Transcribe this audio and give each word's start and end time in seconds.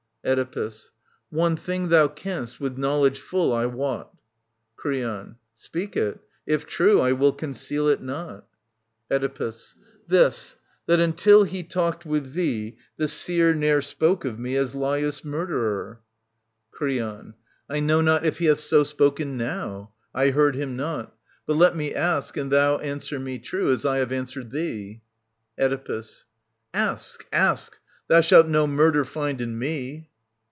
Oedipus. 0.23 0.91
One 1.31 1.55
thing 1.55 1.89
thmi 1.89 2.15
canst, 2.15 2.59
with 2.59 2.77
knowledge 2.77 3.19
full, 3.19 3.51
I 3.51 3.65
wot 3.65 4.11
Creon. 4.75 5.37
Speak 5.55 5.97
it. 5.97 6.19
If 6.45 6.67
true, 6.67 7.01
I 7.01 7.11
will 7.13 7.33
conceal 7.33 7.87
it 7.87 8.03
not. 8.03 8.45
Oedipus. 9.11 9.75
This: 10.07 10.57
that 10.85 10.99
until 10.99 11.43
he 11.43 11.63
talked 11.63 12.05
with 12.05 12.33
thee, 12.33 12.77
the 12.97 13.07
seer 13.07 13.55
Ne'er 13.55 13.81
spoke 13.81 14.23
of 14.23 14.37
me 14.37 14.55
as 14.57 14.75
Laius' 14.75 15.25
murderer. 15.25 16.01
32 16.79 16.85
»T. 16.85 16.99
574 16.99 17.33
589 17.33 17.33
OEDIPUS, 17.33 17.33
KING 17.41 17.45
OF 17.47 17.47
THEBES 17.47 17.47
Creon. 17.47 17.67
I 17.67 17.79
know 17.79 18.01
not 18.01 18.23
if 18.23 18.37
he 18.37 18.45
hath 18.45 18.59
so 18.59 18.83
spoken 18.83 19.37
now. 19.37 19.93
I 20.13 20.29
heard 20.29 20.53
him 20.55 20.75
not.— 20.77 21.15
But 21.47 21.55
let 21.57 21.75
me 21.75 21.95
ask 21.95 22.37
and 22.37 22.51
thou 22.51 22.77
Answer 22.77 23.17
me 23.19 23.39
true, 23.39 23.71
as 23.71 23.87
I 23.87 23.97
have 23.97 24.11
answered 24.11 24.51
thee. 24.51 25.01
Oedipus. 25.59 26.25
Ask, 26.75 27.25
ask! 27.33 27.79
Thou 28.07 28.21
shalt 28.21 28.45
no 28.45 28.67
murder 28.67 29.03
find 29.03 29.41
in 29.41 29.57
me. 29.57 30.09